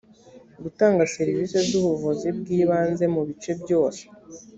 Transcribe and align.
gutanga 0.63 1.09
serivisi 1.15 1.57
z 1.67 1.71
ubuvuzi 1.79 2.27
bw 2.37 2.47
ibanze 2.59 3.03
mu 3.13 3.21
bice 3.27 3.51
byose 3.61 4.01